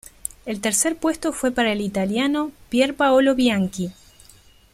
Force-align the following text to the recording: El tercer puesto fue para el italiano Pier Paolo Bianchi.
El 0.47 0.61
tercer 0.61 0.95
puesto 0.97 1.31
fue 1.31 1.51
para 1.51 1.71
el 1.73 1.79
italiano 1.79 2.51
Pier 2.69 2.95
Paolo 2.95 3.35
Bianchi. 3.35 3.91